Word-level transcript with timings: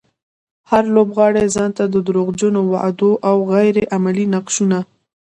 هر 0.69 0.83
لوبغاړی 0.95 1.45
ځانته 1.55 1.83
د 1.89 1.95
دروغجنو 2.07 2.61
وعدو 2.71 3.11
او 3.29 3.37
غير 3.51 3.75
عملي 3.95 4.25
نقشونه. 4.35 4.79